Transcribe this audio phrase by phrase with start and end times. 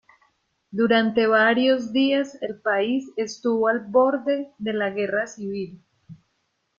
[0.71, 5.79] Durante varios días el país estuvo al borde de la guerra civil.